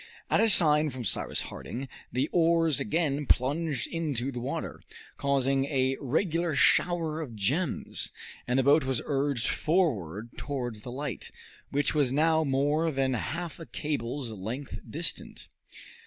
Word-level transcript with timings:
At 0.31 0.41
a 0.41 0.49
sign 0.49 0.89
from 0.89 1.05
Cyrus 1.05 1.43
Harding 1.43 1.87
the 2.11 2.27
oars 2.31 2.79
again 2.79 3.27
plunged 3.27 3.85
into 3.85 4.31
the 4.31 4.39
water, 4.39 4.81
causing 5.15 5.65
a 5.65 5.95
regular 6.01 6.55
shower 6.55 7.21
of 7.21 7.35
gems, 7.35 8.11
and 8.47 8.57
the 8.57 8.63
boat 8.63 8.83
was 8.83 9.03
urged 9.05 9.47
forward 9.49 10.35
towards 10.39 10.81
the 10.81 10.91
light, 10.91 11.29
which 11.69 11.93
was 11.93 12.11
now 12.11 12.37
not 12.39 12.47
more 12.47 12.91
than 12.91 13.13
half 13.13 13.59
a 13.59 13.65
cable's 13.67 14.31
length 14.31 14.79
distant. 14.89 15.47